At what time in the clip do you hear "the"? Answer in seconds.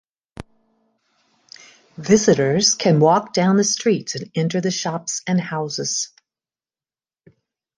3.57-3.63, 4.59-4.71